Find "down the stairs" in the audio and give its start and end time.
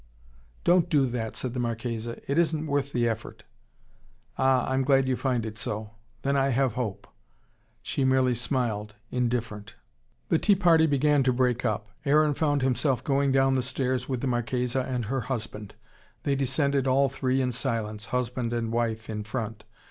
13.31-14.09